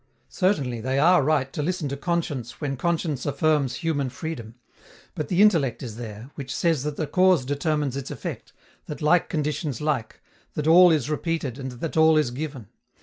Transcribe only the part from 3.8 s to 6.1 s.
human freedom; but the intellect is